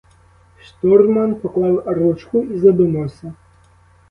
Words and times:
Штурман 0.61 1.35
поклав 1.35 1.83
ручку 1.87 2.41
і 2.43 2.57
задумався. 2.59 3.33